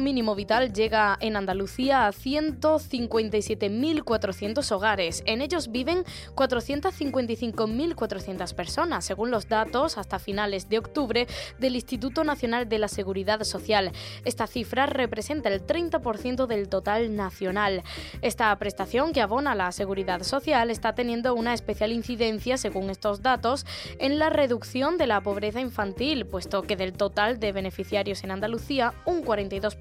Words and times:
Mínimo 0.00 0.34
vital 0.34 0.72
llega 0.72 1.18
en 1.20 1.36
Andalucía 1.36 2.06
a 2.06 2.12
157.400 2.12 4.72
hogares. 4.72 5.22
En 5.26 5.42
ellos 5.42 5.70
viven 5.70 6.04
455.400 6.34 8.54
personas, 8.54 9.04
según 9.04 9.30
los 9.30 9.48
datos 9.48 9.98
hasta 9.98 10.18
finales 10.18 10.68
de 10.68 10.78
octubre 10.78 11.26
del 11.58 11.76
Instituto 11.76 12.24
Nacional 12.24 12.68
de 12.68 12.78
la 12.78 12.88
Seguridad 12.88 13.42
Social. 13.44 13.92
Esta 14.24 14.46
cifra 14.46 14.86
representa 14.86 15.48
el 15.48 15.66
30% 15.66 16.46
del 16.46 16.68
total 16.68 17.16
nacional. 17.16 17.82
Esta 18.22 18.56
prestación 18.58 19.12
que 19.12 19.20
abona 19.20 19.54
la 19.54 19.72
seguridad 19.72 20.22
social 20.22 20.70
está 20.70 20.94
teniendo 20.94 21.34
una 21.34 21.54
especial 21.54 21.92
incidencia, 21.92 22.56
según 22.56 22.90
estos 22.90 23.22
datos, 23.22 23.66
en 23.98 24.18
la 24.18 24.30
reducción 24.30 24.98
de 24.98 25.06
la 25.06 25.20
pobreza 25.20 25.60
infantil, 25.60 26.26
puesto 26.26 26.62
que 26.62 26.76
del 26.76 26.92
total 26.92 27.40
de 27.40 27.52
beneficiarios 27.52 28.24
en 28.24 28.30
Andalucía, 28.30 28.94
un 29.04 29.22
42 29.22 29.76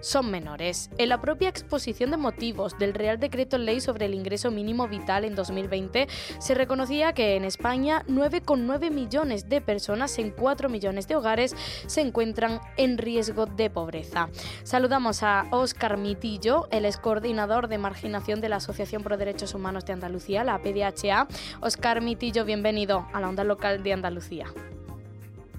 son 0.00 0.30
menores. 0.30 0.90
En 0.98 1.08
la 1.08 1.20
propia 1.20 1.48
exposición 1.48 2.10
de 2.10 2.16
motivos 2.16 2.78
del 2.78 2.94
Real 2.94 3.18
Decreto 3.18 3.58
Ley 3.58 3.80
sobre 3.80 4.06
el 4.06 4.14
Ingreso 4.14 4.50
Mínimo 4.50 4.88
Vital 4.88 5.24
en 5.24 5.34
2020 5.34 6.08
se 6.38 6.54
reconocía 6.54 7.12
que 7.12 7.36
en 7.36 7.44
España 7.44 8.04
9,9 8.08 8.90
millones 8.90 9.48
de 9.48 9.60
personas 9.60 10.18
en 10.18 10.30
4 10.30 10.68
millones 10.68 11.08
de 11.08 11.16
hogares 11.16 11.54
se 11.86 12.00
encuentran 12.00 12.60
en 12.76 12.98
riesgo 12.98 13.46
de 13.46 13.70
pobreza. 13.70 14.28
Saludamos 14.62 15.22
a 15.22 15.46
Óscar 15.50 15.96
Mitillo, 15.96 16.68
el 16.70 16.84
ex 16.84 16.98
coordinador 16.98 17.68
de 17.68 17.78
marginación 17.78 18.40
de 18.40 18.48
la 18.48 18.56
Asociación 18.56 19.02
Pro 19.02 19.16
Derechos 19.16 19.54
Humanos 19.54 19.84
de 19.84 19.92
Andalucía, 19.92 20.44
la 20.44 20.58
PDHA. 20.58 21.28
Óscar 21.60 22.00
Mitillo, 22.00 22.44
bienvenido 22.44 23.06
a 23.12 23.20
la 23.20 23.28
onda 23.28 23.44
local 23.44 23.82
de 23.82 23.92
Andalucía. 23.92 24.46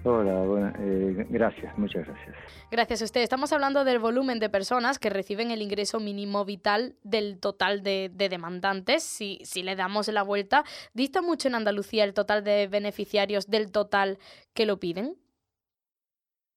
Hola, 0.08 0.44
bueno, 0.44 0.72
eh, 0.78 1.26
gracias, 1.32 1.76
muchas 1.80 2.06
gracias. 2.06 2.36
Gracias 2.70 3.02
a 3.02 3.06
usted. 3.06 3.22
Estamos 3.22 3.52
hablando 3.54 3.84
del 3.84 3.98
volumen 3.98 4.38
de 4.38 4.52
personas 4.52 5.00
que 5.00 5.10
reciben 5.10 5.50
el 5.50 5.64
ingreso 5.64 6.00
mínimo 6.00 6.46
vital 6.46 6.94
del 7.04 7.40
total 7.40 7.82
de, 7.82 8.12
demandantes. 8.16 9.02
Si, 9.02 9.40
si 9.42 9.64
le 9.64 9.76
damos 9.76 10.08
la 10.10 10.22
vuelta, 10.22 10.64
¿dista 10.94 11.24
mucho 11.24 11.48
en 11.48 11.56
Andalucía 11.56 12.04
el 12.04 12.14
total 12.14 12.44
de 12.44 12.68
beneficiarios 12.68 13.48
del 13.50 13.72
total 13.72 14.20
que 14.54 14.68
lo 14.68 14.80
piden? 14.80 15.16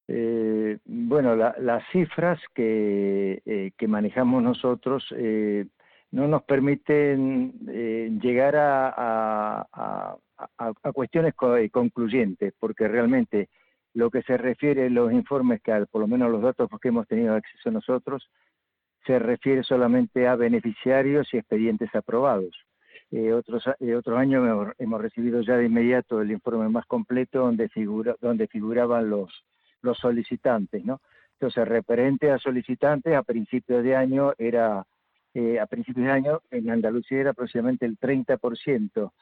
Eh, 0.08 0.76
bueno, 0.84 1.34
las 1.34 1.82
cifras 1.90 2.38
que, 2.54 3.40
eh, 3.46 3.72
que, 3.78 3.88
manejamos 3.88 4.42
nosotros 4.42 5.04
no 6.10 6.26
nos 6.26 6.42
permiten 6.44 7.52
llegar 8.20 8.54
a 8.56 10.18
a, 10.56 10.92
cuestiones 10.92 11.34
eh, 11.58 11.70
concluyentes, 11.70 12.54
porque 12.58 12.88
realmente 12.88 13.48
lo 13.94 14.10
que 14.10 14.22
se 14.22 14.36
refiere 14.36 14.86
a 14.86 14.90
los 14.90 15.12
informes, 15.12 15.60
que 15.62 15.86
por 15.90 16.00
lo 16.00 16.06
menos 16.06 16.30
los 16.30 16.42
datos 16.42 16.68
que 16.80 16.88
hemos 16.88 17.06
tenido 17.08 17.34
acceso 17.34 17.70
nosotros, 17.70 18.30
se 19.06 19.18
refiere 19.18 19.62
solamente 19.62 20.26
a 20.26 20.36
beneficiarios 20.36 21.32
y 21.32 21.38
expedientes 21.38 21.94
aprobados. 21.94 22.54
Eh, 23.10 23.32
otros, 23.32 23.64
eh, 23.80 23.94
otros 23.94 24.18
años 24.18 24.74
hemos, 24.78 25.00
recibido 25.00 25.40
ya 25.40 25.56
de 25.56 25.64
inmediato 25.64 26.20
el 26.20 26.30
informe 26.30 26.68
más 26.68 26.84
completo 26.86 27.40
donde, 27.40 27.68
figura, 27.70 28.14
donde 28.20 28.48
figuraban 28.48 29.08
los, 29.08 29.44
los 29.80 29.96
solicitantes, 29.98 30.84
¿no? 30.84 31.00
Entonces, 31.32 31.66
referente 31.66 32.30
a 32.30 32.38
solicitantes, 32.38 33.14
a 33.14 33.22
principios 33.22 33.82
de 33.84 33.96
año 33.96 34.32
era, 34.36 34.84
a 35.60 35.66
principios 35.66 36.06
de 36.06 36.12
año 36.12 36.40
en 36.50 36.70
Andalucía 36.70 37.20
era 37.20 37.30
aproximadamente 37.30 37.86
el 37.86 37.98
30% 37.98 39.12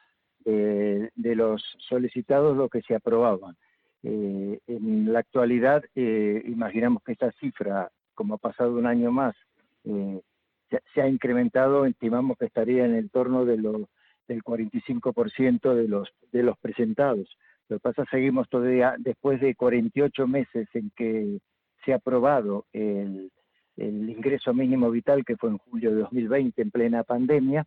eh, 0.49 1.09
de 1.13 1.35
los 1.35 1.61
solicitados 1.89 2.55
lo 2.55 2.69
que 2.69 2.81
se 2.81 2.95
aprobaban. 2.95 3.57
Eh, 4.01 4.59
en 4.67 5.11
la 5.11 5.19
actualidad, 5.19 5.83
eh, 5.93 6.41
imaginamos 6.45 7.03
que 7.03 7.11
esta 7.11 7.33
cifra, 7.33 7.91
como 8.15 8.35
ha 8.35 8.37
pasado 8.37 8.77
un 8.77 8.85
año 8.85 9.11
más, 9.11 9.35
se, 9.83 11.01
ha 11.01 11.07
incrementado, 11.07 11.85
estimamos 11.85 12.37
que 12.37 12.45
estaría 12.45 12.85
en 12.85 12.95
el 12.95 13.09
torno 13.09 13.43
de 13.43 13.57
los, 13.57 13.81
del 14.29 14.41
45% 14.41 15.73
de 15.73 15.87
los, 15.89 16.09
de 16.31 16.43
los 16.43 16.57
presentados. 16.59 17.37
Lo 17.67 17.77
que 17.77 17.81
pasa 17.81 18.05
seguimos 18.09 18.47
todavía, 18.47 18.95
después 18.99 19.41
de 19.41 19.53
48 19.53 20.27
meses 20.27 20.69
en 20.73 20.91
que 20.95 21.39
se 21.83 21.91
ha 21.91 21.97
aprobado 21.97 22.65
el, 22.71 23.31
el 23.77 24.09
ingreso 24.09 24.53
mínimo 24.53 24.91
vital, 24.91 25.23
que 25.23 25.37
fue 25.37 25.49
en 25.49 25.57
julio 25.59 25.91
de 25.91 26.01
2020, 26.01 26.61
en 26.61 26.71
plena 26.71 27.03
pandemia, 27.03 27.65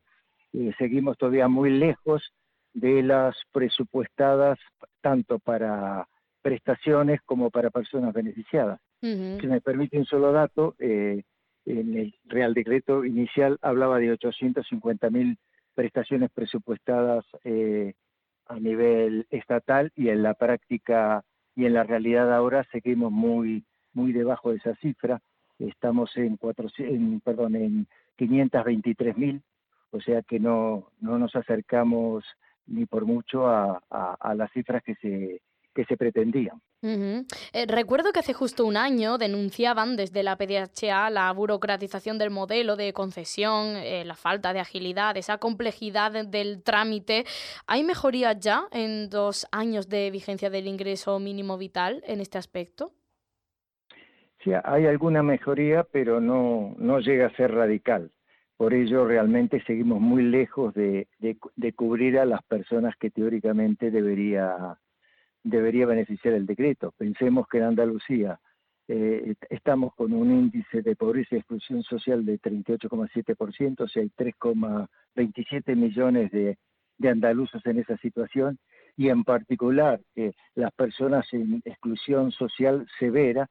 seguimos 0.79 1.17
todavía 1.17 1.49
muy 1.49 1.71
lejos 1.71 2.33
de 2.75 3.03
las 3.03 3.37
presupuestadas 3.53 4.59
tanto 5.01 5.39
para 5.39 6.07
prestaciones 6.43 7.21
como 7.23 7.51
para 7.51 7.71
personas 7.71 8.13
beneficiadas. 8.13 8.81
Si 9.01 9.47
me 9.47 9.61
permite 9.61 9.99
un 9.99 10.05
solo 10.05 10.33
dato, 10.33 10.75
eh, 10.79 11.23
en 11.65 11.97
el 11.97 12.15
Real 12.25 12.53
Decreto 12.53 13.05
inicial 13.05 13.59
hablaba 13.63 13.99
de 13.99 14.13
850 14.13 15.11
mil 15.11 15.39
prestaciones 15.75 16.31
presupuestadas 16.31 17.25
eh, 17.45 17.95
a 18.47 18.59
nivel 18.59 19.27
estatal 19.31 19.91
y 19.95 20.09
en 20.09 20.23
la 20.23 20.35
práctica 20.35 21.23
y 21.55 21.67
en 21.67 21.75
la 21.75 21.85
realidad 21.85 22.33
ahora 22.35 22.67
seguimos 22.73 23.13
muy 23.13 23.65
muy 23.93 24.13
debajo 24.13 24.51
de 24.51 24.59
esa 24.59 24.75
cifra. 24.77 25.21
Estamos 25.61 26.17
en, 26.17 26.37
cuatro, 26.37 26.69
perdón 27.23 27.55
en 27.55 27.87
523 28.17 29.17
mil, 29.17 29.43
o 29.91 30.01
sea 30.01 30.23
que 30.23 30.41
no 30.41 30.91
no 31.01 31.19
nos 31.19 31.37
acercamos 31.37 32.25
ni 32.67 32.87
por 32.87 33.05
mucho 33.05 33.47
a, 33.49 33.81
las 34.35 34.51
cifras 34.53 34.83
que 34.83 34.95
se, 34.97 35.43
que 35.75 35.85
se 35.85 35.97
pretendían. 35.97 36.61
Eh, 36.83 37.67
recuerdo 37.67 38.13
que 38.13 38.21
hace 38.21 38.33
justo 38.33 38.65
un 38.65 38.77
año 38.77 39.19
denunciaban 39.19 39.97
desde 39.97 40.23
la 40.23 40.37
PDHA 40.37 41.11
la 41.11 41.31
burocratización 41.33 42.17
del 42.17 42.31
modelo 42.31 42.77
de 42.77 42.93
concesión, 42.95 43.77
eh, 43.77 44.05
la 44.05 44.15
falta 44.15 44.53
de 44.55 44.61
agilidad, 44.61 45.17
esa 45.17 45.39
complejidad 45.39 46.27
del 46.27 46.63
trámite. 46.63 47.27
¿Hay 47.67 47.85
mejoría 47.85 48.33
ya 48.33 48.67
en 48.71 49.11
dos 49.11 49.47
años 49.53 49.89
de 49.89 50.11
vigencia 50.11 50.49
del 50.49 50.69
ingreso 50.69 51.19
mínimo 51.19 51.59
vital 51.59 52.03
en 52.07 52.21
este 52.21 52.39
aspecto? 52.39 52.93
Hay 54.65 54.87
alguna 54.87 55.23
mejoría, 55.23 55.85
pero 55.85 56.21
no, 56.21 56.75
no 56.79 57.01
llega 57.01 57.27
a 57.27 57.37
ser 57.37 57.53
radical. 57.53 58.11
Por 58.57 58.75
ello, 58.75 59.07
realmente 59.07 59.63
seguimos 59.63 60.01
muy 60.01 60.23
lejos 60.23 60.75
de, 60.75 61.09
cubrir 61.75 62.19
a 62.19 62.25
las 62.25 62.43
personas 62.43 62.95
que 62.97 63.11
teóricamente 63.11 63.91
debería, 63.91 64.79
debería 65.43 65.87
beneficiar 65.87 66.35
el 66.35 66.47
decreto. 66.47 66.93
Pensemos 66.97 67.47
que 67.49 67.59
en 67.59 67.65
Andalucía 67.65 68.39
eh, 68.89 69.35
estamos 69.49 69.95
con 69.95 70.13
un 70.13 70.31
índice 70.31 70.83
de 70.83 70.97
pobreza 70.97 71.37
y 71.37 71.39
exclusión 71.39 71.83
social 71.83 72.25
de 72.25 72.39
38,7%, 72.39 73.81
o 73.81 73.89
sea, 73.89 74.03
hay 74.03 74.11
3,27 74.11 75.77
millones 75.77 76.31
de, 76.31 76.59
de 76.99 77.09
andaluces 77.09 77.65
en 77.65 77.79
esa 77.79 77.97
situación, 77.99 78.59
y 78.97 79.09
en 79.09 79.25
particular 79.25 80.01
eh, 80.17 80.33
las 80.55 80.73
personas 80.73 81.27
en 81.33 81.63
exclusión 81.65 82.33
social 82.33 82.87
severa 82.99 83.49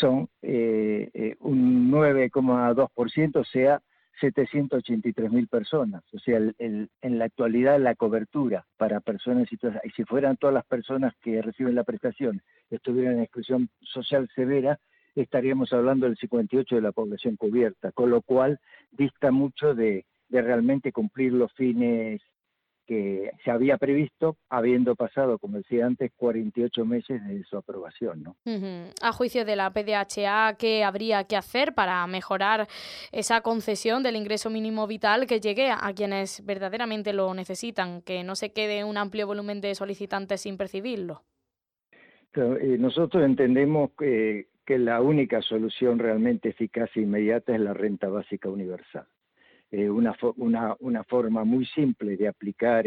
son 0.00 0.28
eh, 0.42 1.36
un 1.40 1.90
9,2%, 1.90 3.36
o 3.36 3.44
sea, 3.44 3.80
783 4.20 5.30
mil 5.30 5.46
personas. 5.48 6.02
O 6.12 6.18
sea, 6.18 6.38
en 6.58 7.18
la 7.18 7.24
actualidad 7.26 7.78
la 7.78 7.94
cobertura 7.94 8.66
para 8.76 9.00
personas 9.00 9.48
y 9.52 9.58
si 9.90 10.04
fueran 10.04 10.36
todas 10.36 10.54
las 10.54 10.64
personas 10.64 11.14
que 11.22 11.42
reciben 11.42 11.74
la 11.74 11.84
prestación 11.84 12.42
estuvieran 12.70 13.16
en 13.16 13.22
exclusión 13.22 13.68
social 13.80 14.28
severa, 14.34 14.78
estaríamos 15.14 15.72
hablando 15.72 16.06
del 16.06 16.16
58 16.16 16.76
de 16.76 16.82
la 16.82 16.92
población 16.92 17.36
cubierta, 17.36 17.92
con 17.92 18.10
lo 18.10 18.22
cual 18.22 18.58
dista 18.90 19.30
mucho 19.30 19.74
de, 19.74 20.04
de 20.28 20.42
realmente 20.42 20.92
cumplir 20.92 21.32
los 21.32 21.52
fines 21.52 22.20
que 22.86 23.30
se 23.44 23.50
había 23.50 23.76
previsto, 23.76 24.36
habiendo 24.48 24.94
pasado, 24.94 25.38
como 25.38 25.58
decía 25.58 25.86
antes, 25.86 26.12
48 26.16 26.84
meses 26.84 27.26
de 27.26 27.42
su 27.44 27.56
aprobación. 27.56 28.22
¿no? 28.22 28.36
A 29.02 29.12
juicio 29.12 29.44
de 29.44 29.56
la 29.56 29.70
PDHA, 29.70 30.56
¿qué 30.58 30.84
habría 30.84 31.24
que 31.24 31.36
hacer 31.36 31.74
para 31.74 32.06
mejorar 32.06 32.68
esa 33.12 33.40
concesión 33.40 34.02
del 34.02 34.16
ingreso 34.16 34.50
mínimo 34.50 34.86
vital 34.86 35.26
que 35.26 35.40
llegue 35.40 35.70
a 35.70 35.92
quienes 35.94 36.44
verdaderamente 36.46 37.12
lo 37.12 37.34
necesitan, 37.34 38.02
que 38.02 38.22
no 38.22 38.36
se 38.36 38.52
quede 38.52 38.84
un 38.84 38.96
amplio 38.96 39.26
volumen 39.26 39.60
de 39.60 39.74
solicitantes 39.74 40.42
sin 40.42 40.56
percibirlo? 40.56 41.22
nosotros 42.78 43.24
entendemos 43.24 43.92
que, 43.98 44.48
que, 44.66 44.76
la 44.78 45.00
única 45.00 45.40
solución 45.40 45.98
realmente 45.98 46.50
eficaz 46.50 46.90
e 46.94 47.00
inmediata 47.00 47.54
es 47.54 47.60
la 47.60 47.72
renta 47.72 48.08
básica 48.08 48.50
universal. 48.50 49.06
Una, 49.72 50.16
una, 50.36 50.76
una, 50.80 51.04
forma 51.04 51.44
muy 51.44 51.66
simple 51.66 52.16
de 52.16 52.28
aplicar 52.28 52.84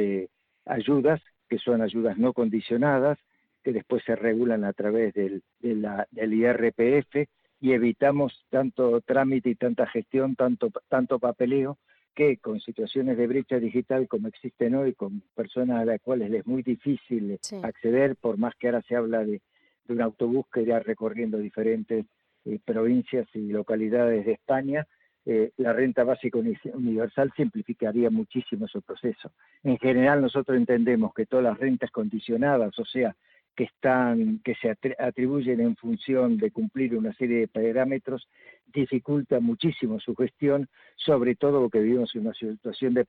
ayudas, 0.65 1.21
que 1.47 1.57
son 1.57 1.81
ayudas 1.81 2.17
no 2.17 2.33
condicionadas, 2.33 3.19
que 3.63 3.73
después 3.73 4.03
se 4.05 4.15
regulan 4.15 4.63
a 4.63 4.73
través 4.73 5.13
del, 5.13 5.43
del 5.59 6.33
IRPF 6.33 7.27
y 7.61 7.73
evitamos 7.73 8.45
tanto 8.49 9.01
trámite 9.01 9.49
y 9.49 9.55
tanta 9.55 9.85
gestión, 9.87 10.35
tanto, 10.35 10.71
tanto 10.87 11.19
papeleo, 11.19 11.77
que 12.15 12.37
con 12.37 12.59
situaciones 12.59 13.17
de 13.17 13.27
brecha 13.27 13.59
digital 13.59 14.07
como 14.07 14.27
existen 14.27 14.75
hoy, 14.75 14.93
con 14.93 15.21
personas 15.35 15.81
a 15.81 15.85
las 15.85 16.01
cuales 16.01 16.29
les 16.29 16.41
es 16.41 16.47
muy 16.47 16.63
difícil 16.63 17.39
acceder, 17.63 18.15
por 18.15 18.37
más 18.37 18.55
que 18.55 18.67
ahora 18.67 18.81
se 18.81 18.95
habla 18.95 19.23
de, 19.23 19.41
un 19.87 20.01
autobús 20.01 20.45
que 20.53 20.61
irá 20.61 20.79
recorriendo 20.79 21.39
diferentes 21.39 22.05
eh, 22.45 22.59
provincias 22.63 23.27
y 23.33 23.51
localidades 23.51 24.25
de 24.25 24.33
España, 24.33 24.87
eh, 25.25 25.51
la 25.57 25.73
renta 25.73 26.03
básica 26.03 26.39
universal 26.39 27.31
simplificaría 27.35 28.09
muchísimo 28.09 28.67
su 28.67 28.81
proceso. 28.81 29.31
En 29.63 29.77
general 29.77 30.21
nosotros 30.21 30.57
entendemos 30.57 31.13
que 31.13 31.25
todas 31.25 31.43
las 31.43 31.57
rentas 31.57 31.91
condicionadas, 31.91 32.77
o 32.79 32.85
sea, 32.85 33.15
que 33.55 33.65
están 33.65 34.39
que 34.39 34.55
se 34.55 34.73
atribuyen 34.97 35.59
en 35.59 35.75
función 35.75 36.37
de 36.37 36.49
cumplir 36.49 36.95
una 36.95 37.13
serie 37.13 37.41
de 37.41 37.47
parámetros 37.49 38.29
dificulta 38.73 39.41
muchísimo 39.41 39.99
su 39.99 40.15
gestión, 40.15 40.69
sobre 40.95 41.35
todo 41.35 41.59
porque 41.59 41.79
vivimos 41.79 42.15
en 42.15 42.21
una 42.21 42.33
situación 42.33 42.93
de 42.93 43.05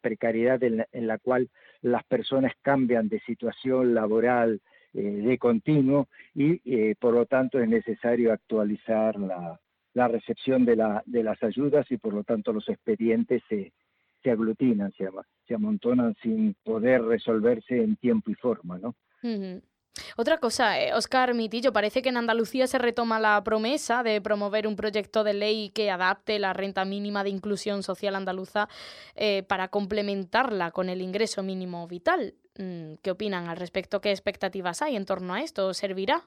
precariedad 0.00 0.60
en 0.64 1.06
la, 1.06 1.18
cual 1.18 1.50
las 1.82 2.02
personas 2.04 2.52
cambian 2.62 3.08
de 3.08 3.20
situación 3.20 3.94
laboral 3.94 4.60
eh, 4.92 5.02
de 5.02 5.38
continuo 5.38 6.08
y 6.34 6.60
eh, 6.64 6.96
por 6.98 7.14
lo 7.14 7.26
tanto 7.26 7.60
es 7.60 7.68
necesario 7.68 8.32
actualizar 8.32 9.20
la, 9.20 9.60
recepción 9.94 10.64
de, 10.64 10.76
la, 10.76 11.02
de 11.06 11.22
las 11.22 11.42
ayudas 11.42 11.86
y 11.90 11.96
por 11.96 12.14
lo 12.14 12.24
tanto 12.24 12.52
los 12.52 12.68
expedientes 12.68 13.42
se, 13.48 13.72
se 14.22 14.30
aglutinan, 14.30 14.92
se, 14.92 15.08
se 15.46 15.54
amontonan 15.54 16.14
sin 16.22 16.54
poder 16.62 17.02
resolverse 17.02 17.76
en 17.82 17.96
tiempo 17.96 18.30
y 18.30 18.34
forma, 18.34 18.78
¿no? 18.78 18.94
Otra 20.16 20.38
cosa, 20.38 20.74
Oscar 20.94 21.30
eh, 21.30 21.34
Mitillo, 21.34 21.72
parece 21.72 22.00
que 22.02 22.08
en 22.08 22.16
Andalucía 22.16 22.66
se 22.66 22.78
retoma 22.78 23.20
la 23.20 23.42
promesa 23.44 24.02
de 24.02 24.20
promover 24.20 24.66
un 24.66 24.76
proyecto 24.76 25.22
de 25.22 25.34
ley 25.34 25.70
que 25.70 25.90
adapte 25.90 26.38
la 26.38 26.52
renta 26.52 26.84
mínima 26.84 27.22
de 27.24 27.30
inclusión 27.30 27.82
social 27.82 28.14
andaluza 28.14 28.68
eh, 29.14 29.42
para 29.42 29.68
complementarla 29.68 30.70
con 30.70 30.88
el 30.88 31.02
ingreso 31.02 31.42
mínimo 31.42 31.86
vital. 31.86 32.34
Mm, 32.58 32.94
¿Qué 33.02 33.10
opinan 33.10 33.48
al 33.48 33.58
respecto? 33.58 34.00
¿Qué 34.00 34.10
expectativas 34.10 34.82
hay 34.82 34.96
en 34.96 35.04
torno 35.04 35.34
a 35.34 35.42
esto? 35.42 35.74
¿Servirá? 35.74 36.24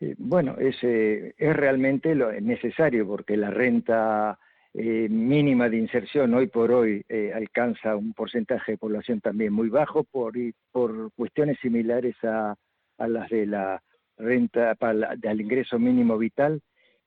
Eh, 0.00 0.14
bueno, 0.18 0.56
es, 0.58 0.76
es 0.82 1.56
realmente 1.56 2.14
lo 2.14 2.32
necesario 2.40 3.06
porque 3.06 3.36
la 3.36 3.50
renta 3.50 4.38
mínima 4.74 5.68
de 5.68 5.78
inserción 5.78 6.34
hoy 6.34 6.46
por 6.46 6.70
hoy 6.70 7.04
alcanza 7.34 7.96
un 7.96 8.12
porcentaje 8.12 8.72
de 8.72 8.78
población 8.78 9.20
también 9.20 9.52
muy 9.52 9.70
bajo 9.70 10.04
por, 10.04 10.34
por 10.70 11.10
cuestiones 11.14 11.58
similares 11.60 12.14
a, 12.22 12.54
las 12.98 13.28
de 13.28 13.46
la 13.46 13.82
renta 14.18 14.74
para 14.74 15.16
del 15.16 15.40
ingreso 15.40 15.78
mínimo 15.78 16.18
vital. 16.18 16.60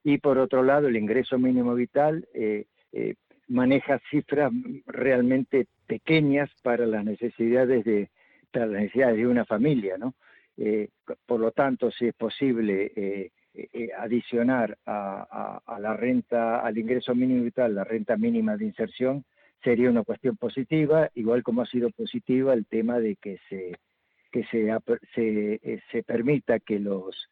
Y 0.04 0.18
por 0.18 0.38
otro 0.38 0.62
lado 0.62 0.88
el 0.88 0.96
ingreso 0.96 1.38
mínimo 1.38 1.74
vital 1.74 2.26
eh, 2.34 2.66
eh, 2.92 3.14
maneja 3.48 4.00
cifras 4.10 4.52
realmente 4.86 5.66
pequeñas 5.86 6.50
para 6.62 6.86
las 6.86 7.04
necesidades 7.04 7.84
de 7.84 8.10
para 8.50 8.66
las 8.66 8.82
necesidades 8.82 9.16
de 9.16 9.26
una 9.26 9.44
familia 9.44 9.96
no 9.96 10.14
eh, 10.56 10.88
por 11.26 11.40
lo 11.40 11.52
tanto 11.52 11.90
si 11.90 12.08
es 12.08 12.14
posible 12.14 13.30
adicionar 13.98 14.78
a, 14.86 15.60
la 15.78 15.94
renta 15.94 16.60
al 16.60 16.78
ingreso 16.78 17.14
mínimo 17.14 17.44
vital 17.44 17.74
la 17.74 17.84
renta 17.84 18.16
mínima 18.16 18.56
de 18.56 18.64
inserción 18.66 19.24
sería 19.62 19.90
una 19.90 20.04
cuestión 20.04 20.36
positiva 20.36 21.10
igual 21.14 21.42
como 21.42 21.62
ha 21.62 21.66
sido 21.66 21.90
positiva 21.90 22.54
el 22.54 22.66
tema 22.66 22.98
de 22.98 23.16
que 23.16 23.38
se 23.48 23.72
que 24.32 24.44
se, 24.44 24.74
se, 25.14 25.60
eh, 25.62 26.02
permita 26.04 26.58
que 26.58 26.80
los 26.80 27.28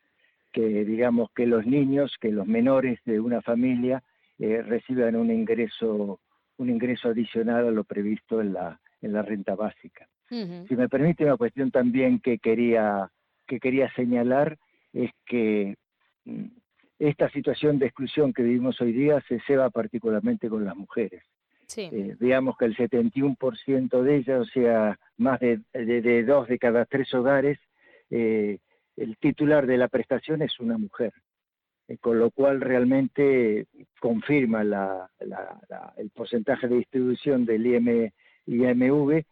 que 0.53 0.85
digamos 0.85 1.31
que 1.35 1.47
los 1.47 1.65
niños, 1.65 2.17
que 2.21 2.31
los 2.31 2.47
menores 2.47 2.99
de 3.05 3.21
una 3.21 3.41
familia 3.41 4.03
eh, 4.39 4.63
reciban 4.63 5.17
un 5.17 5.31
ingreso 5.31 6.21
un 6.59 6.69
ingreso 6.69 7.09
adicional 7.09 7.67
a 7.67 7.71
lo 7.71 7.85
previsto 7.85 8.41
en 8.41 8.53
la 8.53 8.81
en 9.01 9.15
la 9.15 9.23
renta 9.23 9.55
básica. 9.55 10.07
Si 10.31 10.77
me 10.77 10.89
permite 10.89 11.25
una 11.25 11.37
cuestión 11.37 11.71
también 11.73 12.21
que 12.21 12.39
quería 12.39 13.11
que 13.49 13.59
quería 13.59 13.93
señalar 13.95 14.59
es 14.93 15.11
que 15.27 15.77
mm, 16.25 16.47
esta 17.01 17.29
situación 17.31 17.79
de 17.79 17.87
exclusión 17.87 18.33
que 18.33 18.43
vivimos 18.43 18.81
hoy 18.81 18.93
día 18.93 19.21
se 19.29 19.41
ceba 19.41 19.71
particularmente 19.71 20.49
con 20.49 20.65
las 20.65 20.77
mujeres. 20.77 21.25
Eh, 21.77 22.17
veamos 22.19 22.57
que 22.57 22.65
el 22.65 22.77
71% 22.77 24.03
de 24.03 24.17
ellas, 24.17 24.41
o 24.41 24.45
sea, 24.45 24.99
más 25.17 25.39
de, 25.41 25.61
de, 25.73 26.25
dos 26.25 26.49
de 26.49 26.59
cada 26.59 26.85
tres 26.85 27.13
hogares, 27.15 27.59
eh, 28.11 28.59
el 28.97 29.17
titular 29.19 29.67
de 29.67 29.79
la 29.79 29.89
prestación 29.89 30.43
es 30.43 30.59
una 30.59 30.79
mujer, 30.79 31.13
eh, 31.89 31.97
con 31.99 32.19
lo 32.19 32.33
cual 32.33 32.61
realmente 32.61 33.67
confirma 34.01 34.65
la, 34.65 35.09
el 35.97 36.11
porcentaje 36.11 36.67
de 36.67 36.77
distribución 36.77 37.47
del 37.47 37.67
IM, 37.67 38.11
IMV 38.47 39.25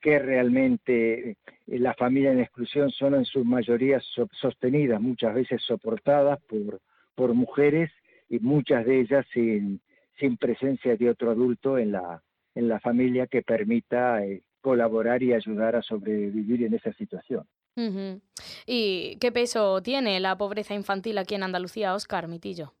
que 0.00 0.18
realmente 0.18 1.36
las 1.66 1.96
familias 1.96 2.34
en 2.34 2.40
exclusión 2.40 2.90
son 2.90 3.14
en 3.14 3.24
su 3.24 3.44
mayoría 3.44 4.00
sostenidas, 4.40 5.00
muchas 5.00 5.32
veces 5.32 5.62
soportadas 5.62 6.40
por, 6.42 6.80
por 7.14 7.34
mujeres 7.34 7.90
y 8.28 8.40
muchas 8.40 8.84
de 8.84 9.00
ellas 9.00 9.24
sin 9.32 9.80
sin 10.18 10.36
presencia 10.36 10.96
de 10.96 11.10
otro 11.10 11.30
adulto 11.30 11.78
en 11.78 11.92
la, 11.92 12.22
en 12.54 12.68
la 12.68 12.80
familia 12.80 13.26
que 13.26 13.42
permita 13.42 14.24
eh, 14.24 14.42
colaborar 14.60 15.22
y 15.22 15.32
ayudar 15.32 15.76
a 15.76 15.82
sobrevivir 15.82 16.64
en 16.64 16.74
esa 16.74 16.92
situación. 16.94 17.46
¿Y 18.66 19.16
qué 19.16 19.32
peso 19.32 19.82
tiene 19.82 20.20
la 20.20 20.38
pobreza 20.38 20.74
infantil 20.74 21.18
aquí 21.18 21.34
en 21.34 21.42
Andalucía, 21.42 21.94
Oscar 21.94 22.28
Mitillo? 22.28 22.72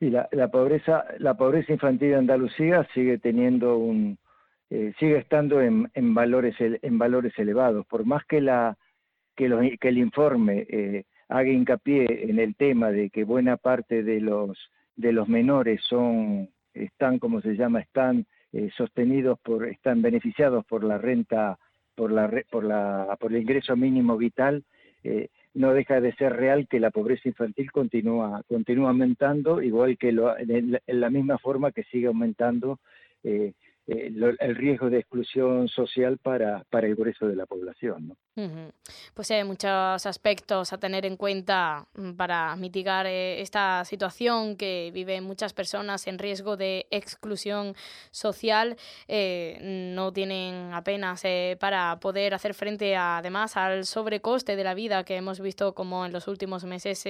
Y 0.00 0.10
la, 0.10 0.28
la, 0.32 0.48
pobreza, 0.48 1.04
la 1.18 1.34
pobreza 1.34 1.72
infantil 1.72 2.08
en 2.08 2.18
Andalucía 2.18 2.86
sigue 2.92 3.18
teniendo 3.18 3.78
un, 3.78 4.18
eh, 4.70 4.92
sigue 4.98 5.18
estando 5.18 5.60
en, 5.60 5.90
en, 5.94 6.14
valores 6.14 6.56
en 6.58 6.98
valores 6.98 7.38
elevados. 7.38 7.86
Por 7.86 8.04
más 8.04 8.24
que 8.24 8.40
la 8.40 8.76
que, 9.36 9.76
que 9.80 9.88
el 9.88 9.98
informe 9.98 10.66
eh, 10.68 11.04
haga 11.28 11.48
hincapié 11.48 12.30
en 12.30 12.38
el 12.38 12.54
tema 12.54 12.90
de 12.90 13.10
que 13.10 13.24
buena 13.24 13.56
parte 13.56 14.02
de 14.02 14.20
los 14.20 14.58
de 14.96 15.12
los 15.12 15.28
menores 15.28 15.80
son, 15.88 16.48
están, 16.72 17.18
como 17.18 17.40
se 17.40 17.56
llama, 17.56 17.80
están 17.80 18.26
eh, 18.52 18.70
sostenidos 18.76 19.38
por, 19.40 19.66
están 19.66 20.02
beneficiados 20.02 20.64
por 20.64 20.84
la 20.84 20.98
renta, 20.98 21.58
por 21.94 22.12
la, 22.12 22.30
por 22.50 22.64
la, 22.64 23.16
por 23.18 23.32
el 23.32 23.42
ingreso 23.42 23.76
mínimo 23.76 24.16
vital, 24.16 24.64
eh, 25.02 25.28
no 25.54 25.72
deja 25.72 26.00
de 26.00 26.12
ser 26.14 26.34
real 26.34 26.66
que 26.68 26.80
la 26.80 26.90
pobreza 26.90 27.28
infantil 27.28 27.70
continúa, 27.70 28.42
continúa 28.48 28.88
aumentando, 28.88 29.62
igual 29.62 29.96
que 29.98 30.12
lo, 30.12 30.36
en, 30.36 30.80
la 30.86 31.10
misma 31.10 31.38
forma 31.38 31.72
que 31.72 31.84
sigue 31.84 32.06
aumentando 32.06 32.80
eh, 33.22 33.52
eh, 33.86 34.12
el 34.40 34.56
riesgo 34.56 34.90
de 34.90 35.00
exclusión 35.00 35.68
social 35.68 36.18
para, 36.18 36.64
para 36.70 36.86
el 36.86 36.94
grueso 36.94 37.26
de 37.26 37.36
la 37.36 37.46
población. 37.46 38.08
¿no? 38.08 38.16
Pues 39.14 39.30
hay 39.30 39.44
muchos 39.44 40.06
aspectos 40.06 40.72
a 40.72 40.78
tener 40.78 41.06
en 41.06 41.16
cuenta 41.16 41.86
mm, 41.94 42.14
para 42.14 42.56
mitigar 42.56 43.06
eh, 43.06 43.40
esta 43.40 43.84
situación 43.84 44.56
que 44.56 44.90
viven 44.92 45.22
muchas 45.22 45.52
personas 45.52 46.06
en 46.08 46.18
riesgo 46.18 46.56
de 46.56 46.86
exclusión 46.90 47.76
social. 48.10 48.76
Eh, 49.06 49.58
no 49.94 50.12
tienen 50.12 50.72
apenas 50.72 51.22
para 51.60 52.00
poder 52.00 52.34
hacer 52.34 52.54
frente 52.54 52.96
además 52.96 53.56
al 53.56 53.86
sobrecoste 53.86 54.56
de 54.56 54.64
la 54.64 54.74
vida 54.74 55.04
que 55.04 55.16
hemos 55.16 55.40
visto 55.40 55.74
como 55.74 56.04
en 56.04 56.12
los 56.12 56.26
últimos 56.26 56.64
meses 56.64 57.04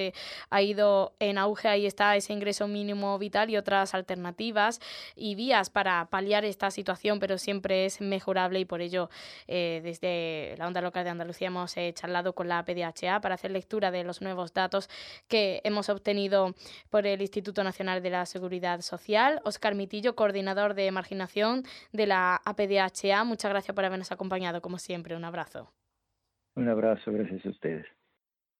ha 0.49 0.61
ido 0.61 1.13
en 1.19 1.37
auge. 1.37 1.67
Ahí 1.67 1.85
está 1.85 2.15
ese 2.15 2.33
ingreso 2.33 2.67
mínimo 2.67 3.17
vital 3.17 3.49
y 3.49 3.57
otras 3.57 3.93
alternativas 3.93 4.79
y 5.15 5.35
vías 5.35 5.69
para 5.69 6.05
paliar 6.05 6.45
esta 6.45 6.71
situación, 6.71 7.19
pero 7.19 7.37
siempre 7.37 7.85
es 7.85 8.01
mejorable 8.01 8.59
y 8.59 8.65
por 8.65 8.81
ello 8.81 9.09
eh, 9.47 9.81
desde 9.83 10.55
la 10.57 10.67
onda 10.67 10.81
local 10.81 11.03
de 11.03 11.09
Andalucía 11.15 11.47
hemos 11.47 11.75
eh, 11.77 11.91
charlado 11.93 12.33
con 12.33 12.47
la 12.47 12.63
PDHA 12.63 13.21
para 13.21 13.35
hacer 13.35 13.51
lectura 13.51 13.91
de 13.91 14.03
los 14.03 14.21
nuevos 14.21 14.53
datos 14.53 14.89
que 15.27 15.61
hemos 15.63 15.89
obtenido 15.89 16.53
por 16.89 17.07
el 17.07 17.21
Instituto 17.21 17.63
Nacional 17.63 18.01
de 18.03 18.09
la 18.09 18.25
Seguridad 18.25 18.81
Social. 18.81 19.41
Oscar 19.43 19.75
Mitillo, 19.75 20.15
coordinador 20.15 20.73
de 20.73 20.91
marginación 20.91 21.63
de 21.91 22.07
la 22.07 22.41
APDHA, 22.45 23.23
muchas 23.23 23.51
gracias 23.51 23.75
por 23.75 23.85
habernos 23.85 24.11
acompañado 24.11 24.61
como 24.61 24.77
siempre. 24.77 25.15
Un 25.15 25.25
abrazo. 25.25 25.71
Un 26.55 26.69
abrazo, 26.69 27.11
gracias 27.11 27.45
a 27.45 27.49
ustedes. 27.49 27.85